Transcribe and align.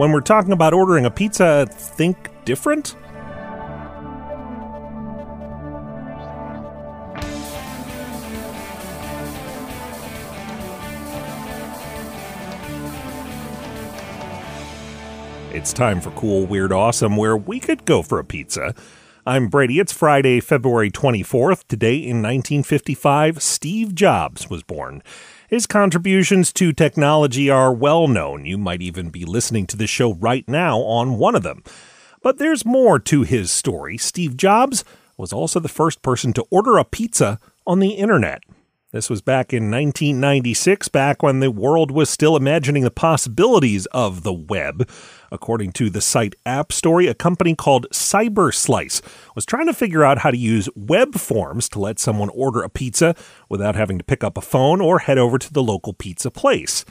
when 0.00 0.12
we're 0.12 0.22
talking 0.22 0.52
about 0.52 0.72
ordering 0.72 1.04
a 1.04 1.10
pizza, 1.10 1.68
think 1.70 2.30
different? 2.46 2.96
It's 15.52 15.74
time 15.74 16.00
for 16.00 16.10
Cool, 16.12 16.46
Weird, 16.46 16.72
Awesome, 16.72 17.18
where 17.18 17.36
we 17.36 17.60
could 17.60 17.84
go 17.84 18.00
for 18.00 18.18
a 18.18 18.24
pizza. 18.24 18.74
I'm 19.26 19.48
Brady. 19.48 19.78
It's 19.78 19.92
Friday, 19.92 20.40
February 20.40 20.90
24th. 20.90 21.66
Today 21.68 21.96
in 21.96 22.22
1955, 22.22 23.42
Steve 23.42 23.94
Jobs 23.94 24.48
was 24.48 24.62
born. 24.62 25.02
His 25.50 25.66
contributions 25.66 26.52
to 26.52 26.72
technology 26.72 27.50
are 27.50 27.72
well 27.72 28.06
known. 28.06 28.46
You 28.46 28.56
might 28.56 28.80
even 28.80 29.10
be 29.10 29.24
listening 29.24 29.66
to 29.66 29.76
this 29.76 29.90
show 29.90 30.14
right 30.14 30.46
now 30.46 30.78
on 30.78 31.18
one 31.18 31.34
of 31.34 31.42
them. 31.42 31.64
But 32.22 32.38
there's 32.38 32.64
more 32.64 33.00
to 33.00 33.22
his 33.22 33.50
story. 33.50 33.98
Steve 33.98 34.36
Jobs 34.36 34.84
was 35.16 35.32
also 35.32 35.58
the 35.58 35.68
first 35.68 36.02
person 36.02 36.32
to 36.34 36.46
order 36.50 36.78
a 36.78 36.84
pizza 36.84 37.40
on 37.66 37.80
the 37.80 37.94
internet. 37.94 38.44
This 38.92 39.08
was 39.08 39.22
back 39.22 39.52
in 39.52 39.70
1996, 39.70 40.88
back 40.88 41.22
when 41.22 41.38
the 41.38 41.52
world 41.52 41.92
was 41.92 42.10
still 42.10 42.34
imagining 42.34 42.82
the 42.82 42.90
possibilities 42.90 43.86
of 43.92 44.24
the 44.24 44.32
web. 44.32 44.90
According 45.30 45.70
to 45.74 45.90
the 45.90 46.00
site 46.00 46.34
App 46.44 46.72
Story, 46.72 47.06
a 47.06 47.14
company 47.14 47.54
called 47.54 47.86
Cyberslice 47.92 49.00
was 49.36 49.46
trying 49.46 49.66
to 49.66 49.72
figure 49.72 50.02
out 50.02 50.18
how 50.18 50.32
to 50.32 50.36
use 50.36 50.68
web 50.74 51.14
forms 51.14 51.68
to 51.68 51.78
let 51.78 52.00
someone 52.00 52.30
order 52.30 52.62
a 52.62 52.68
pizza 52.68 53.14
without 53.48 53.76
having 53.76 53.96
to 53.96 54.04
pick 54.04 54.24
up 54.24 54.36
a 54.36 54.40
phone 54.40 54.80
or 54.80 54.98
head 54.98 55.18
over 55.18 55.38
to 55.38 55.52
the 55.52 55.62
local 55.62 55.92
pizza 55.92 56.28
place. 56.28 56.84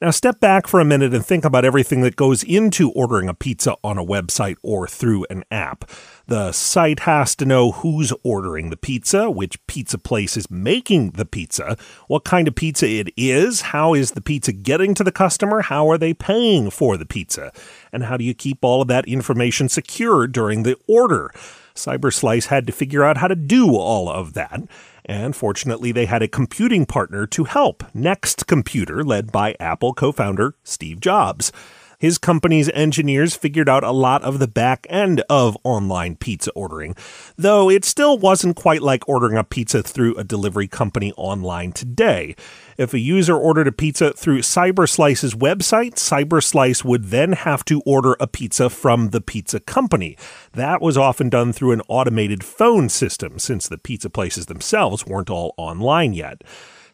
Now, 0.00 0.10
step 0.10 0.40
back 0.40 0.66
for 0.66 0.80
a 0.80 0.84
minute 0.84 1.14
and 1.14 1.24
think 1.24 1.44
about 1.44 1.64
everything 1.64 2.02
that 2.02 2.16
goes 2.16 2.42
into 2.42 2.90
ordering 2.92 3.28
a 3.28 3.34
pizza 3.34 3.76
on 3.84 3.96
a 3.96 4.04
website 4.04 4.56
or 4.62 4.88
through 4.88 5.24
an 5.30 5.44
app. 5.50 5.88
The 6.26 6.52
site 6.52 7.00
has 7.00 7.36
to 7.36 7.44
know 7.44 7.72
who's 7.72 8.12
ordering 8.22 8.70
the 8.70 8.76
pizza, 8.76 9.30
which 9.30 9.64
pizza 9.66 9.98
place 9.98 10.36
is 10.36 10.50
making 10.50 11.10
the 11.10 11.24
pizza, 11.24 11.76
what 12.08 12.24
kind 12.24 12.48
of 12.48 12.54
pizza 12.54 12.88
it 12.88 13.10
is, 13.16 13.60
how 13.60 13.94
is 13.94 14.12
the 14.12 14.20
pizza 14.20 14.52
getting 14.52 14.94
to 14.94 15.04
the 15.04 15.12
customer, 15.12 15.62
how 15.62 15.88
are 15.88 15.98
they 15.98 16.14
paying 16.14 16.70
for 16.70 16.96
the 16.96 17.06
pizza, 17.06 17.52
and 17.92 18.04
how 18.04 18.16
do 18.16 18.24
you 18.24 18.34
keep 18.34 18.64
all 18.64 18.82
of 18.82 18.88
that 18.88 19.06
information 19.06 19.68
secure 19.68 20.26
during 20.26 20.64
the 20.64 20.76
order. 20.88 21.30
Cyberslice 21.74 22.46
had 22.46 22.66
to 22.66 22.72
figure 22.72 23.04
out 23.04 23.16
how 23.16 23.28
to 23.28 23.34
do 23.34 23.74
all 23.74 24.08
of 24.08 24.34
that. 24.34 24.62
And 25.04 25.36
fortunately, 25.36 25.92
they 25.92 26.06
had 26.06 26.22
a 26.22 26.28
computing 26.28 26.86
partner 26.86 27.26
to 27.26 27.44
help, 27.44 27.84
Next 27.92 28.46
Computer, 28.46 29.04
led 29.04 29.32
by 29.32 29.56
Apple 29.60 29.92
co 29.92 30.12
founder 30.12 30.54
Steve 30.62 31.00
Jobs. 31.00 31.52
His 31.98 32.18
company's 32.18 32.68
engineers 32.70 33.36
figured 33.36 33.68
out 33.68 33.84
a 33.84 33.90
lot 33.90 34.22
of 34.22 34.38
the 34.38 34.48
back 34.48 34.86
end 34.90 35.22
of 35.28 35.56
online 35.64 36.16
pizza 36.16 36.50
ordering, 36.52 36.94
though 37.36 37.70
it 37.70 37.84
still 37.84 38.18
wasn't 38.18 38.56
quite 38.56 38.82
like 38.82 39.08
ordering 39.08 39.36
a 39.36 39.44
pizza 39.44 39.82
through 39.82 40.14
a 40.16 40.24
delivery 40.24 40.68
company 40.68 41.12
online 41.16 41.72
today. 41.72 42.34
If 42.76 42.92
a 42.92 42.98
user 42.98 43.36
ordered 43.36 43.68
a 43.68 43.72
pizza 43.72 44.12
through 44.12 44.40
Cyberslice's 44.40 45.34
website, 45.34 45.94
Cyberslice 45.94 46.84
would 46.84 47.04
then 47.04 47.32
have 47.32 47.64
to 47.66 47.80
order 47.86 48.16
a 48.18 48.26
pizza 48.26 48.68
from 48.68 49.10
the 49.10 49.20
pizza 49.20 49.60
company. 49.60 50.16
That 50.52 50.82
was 50.82 50.96
often 50.96 51.28
done 51.28 51.52
through 51.52 51.72
an 51.72 51.82
automated 51.88 52.42
phone 52.42 52.88
system, 52.88 53.38
since 53.38 53.68
the 53.68 53.78
pizza 53.78 54.10
places 54.10 54.46
themselves 54.46 55.06
weren't 55.06 55.30
all 55.30 55.54
online 55.56 56.14
yet. 56.14 56.42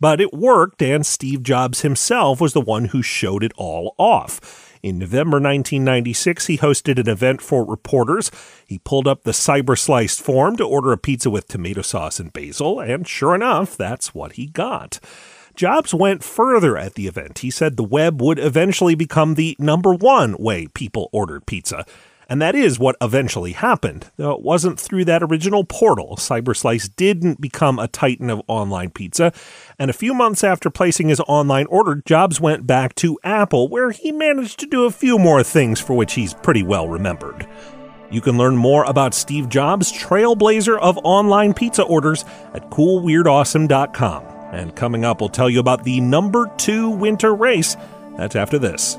But 0.01 0.21
it 0.21 0.33
worked, 0.33 0.83
and 0.83 1.05
Steve 1.05 1.43
Jobs 1.43 1.83
himself 1.83 2.41
was 2.41 2.55
the 2.55 2.61
one 2.61 2.87
who 2.87 3.03
showed 3.03 3.45
it 3.45 3.53
all 3.56 3.95
off. 3.98 4.70
In 4.83 4.98
November 4.98 5.36
1996, 5.36 6.47
he 6.47 6.59
hosted 6.59 6.98
an 6.98 7.09
event 7.09 7.42
for 7.42 7.67
reporters. 7.67 8.31
He 8.67 8.78
pulled 8.78 9.06
up 9.06 9.25
the 9.25 9.33
cyber 9.33 9.78
sliced 9.78 10.22
form 10.22 10.56
to 10.56 10.64
order 10.64 10.92
a 10.92 10.98
pizza 10.98 11.28
with 11.28 11.48
tomato 11.48 11.83
sauce 11.83 12.19
and 12.19 12.32
basil, 12.32 12.81
and 12.81 13.06
sure 13.06 13.34
enough, 13.34 13.77
that's 13.77 14.15
what 14.15 14.32
he 14.32 14.47
got. 14.47 14.99
Jobs 15.55 15.93
went 15.93 16.25
further 16.25 16.78
at 16.78 16.94
the 16.94 17.06
event. 17.06 17.41
He 17.41 17.50
said 17.50 17.77
the 17.77 17.84
web 17.84 18.22
would 18.22 18.38
eventually 18.38 18.94
become 18.94 19.34
the 19.34 19.55
number 19.59 19.93
one 19.93 20.34
way 20.38 20.66
people 20.69 21.10
ordered 21.12 21.44
pizza. 21.44 21.84
And 22.31 22.41
that 22.41 22.55
is 22.55 22.79
what 22.79 22.97
eventually 23.01 23.53
happened. 23.53 24.09
Though 24.17 24.31
it 24.31 24.41
wasn't 24.41 24.79
through 24.79 25.05
that 25.07 25.25
original 25.25 25.65
portal, 25.65 26.15
Cyberslice 26.17 26.95
didn't 26.95 27.41
become 27.41 27.81
a 27.81 27.89
titan 27.89 28.31
of 28.31 28.41
online 28.47 28.91
pizza. 28.91 29.33
And 29.81 29.91
a 29.91 29.95
few 29.95 30.15
months 30.15 30.45
after 30.45 30.71
placing 30.71 31.09
his 31.09 31.19
online 31.27 31.67
order, 31.67 32.01
Jobs 32.07 32.41
went 32.41 32.69
back 32.69 32.95
to 32.97 33.19
Apple, 33.25 33.69
where 33.69 33.91
he 33.91 34.13
managed 34.13 34.61
to 34.61 34.67
do 34.67 34.85
a 34.85 34.93
few 34.93 35.19
more 35.19 35.43
things 35.43 35.81
for 35.81 35.95
which 35.95 36.15
he's 36.15 36.33
pretty 36.33 36.63
well 36.63 36.87
remembered. 36.89 37.49
You 38.13 38.21
can 38.21 38.39
learn 38.39 38.57
more 38.57 38.85
about 38.85 39.12
Steve 39.12 39.49
Jobs, 39.49 39.93
trailblazer 39.93 40.79
of 40.79 40.99
online 41.03 41.53
pizza 41.53 41.83
orders, 41.83 42.25
at 42.55 42.71
coolweirdawesome.com. 42.71 44.25
And 44.53 44.77
coming 44.77 45.05
up, 45.05 45.21
we'll 45.21 45.31
tell 45.31 45.51
you 45.51 45.59
about 45.59 45.83
the 45.83 46.01
number 46.01 46.49
two 46.59 46.91
winter 46.91 47.35
race. 47.35 47.77
That's 48.17 48.37
after 48.37 48.59
this. 48.59 48.99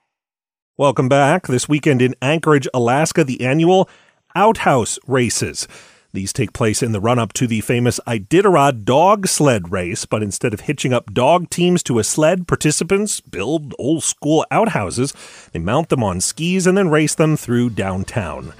Welcome 0.77 1.09
back. 1.09 1.47
This 1.47 1.67
weekend 1.67 2.01
in 2.01 2.15
Anchorage, 2.21 2.65
Alaska, 2.73 3.25
the 3.25 3.45
annual 3.45 3.89
Outhouse 4.35 4.97
Races. 5.05 5.67
These 6.13 6.31
take 6.31 6.53
place 6.53 6.81
in 6.81 6.93
the 6.93 7.01
run 7.01 7.19
up 7.19 7.33
to 7.33 7.45
the 7.45 7.59
famous 7.59 7.99
Iditarod 8.07 8.85
dog 8.85 9.27
sled 9.27 9.73
race, 9.73 10.05
but 10.05 10.23
instead 10.23 10.53
of 10.53 10.61
hitching 10.61 10.93
up 10.93 11.13
dog 11.13 11.49
teams 11.49 11.83
to 11.83 11.99
a 11.99 12.05
sled, 12.05 12.47
participants 12.47 13.19
build 13.19 13.75
old 13.77 14.01
school 14.01 14.45
outhouses. 14.49 15.13
They 15.51 15.59
mount 15.59 15.89
them 15.89 16.05
on 16.05 16.21
skis 16.21 16.65
and 16.65 16.77
then 16.77 16.89
race 16.89 17.15
them 17.15 17.35
through 17.35 17.71
downtown. 17.71 18.53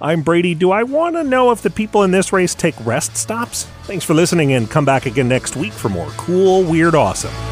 I'm 0.00 0.22
Brady. 0.22 0.56
Do 0.56 0.72
I 0.72 0.82
want 0.82 1.14
to 1.14 1.22
know 1.22 1.52
if 1.52 1.62
the 1.62 1.70
people 1.70 2.02
in 2.02 2.10
this 2.10 2.32
race 2.32 2.56
take 2.56 2.74
rest 2.84 3.16
stops? 3.16 3.68
Thanks 3.84 4.04
for 4.04 4.14
listening 4.14 4.52
and 4.54 4.68
come 4.68 4.84
back 4.84 5.06
again 5.06 5.28
next 5.28 5.54
week 5.54 5.72
for 5.72 5.88
more 5.88 6.10
cool, 6.16 6.64
weird, 6.64 6.96
awesome. 6.96 7.51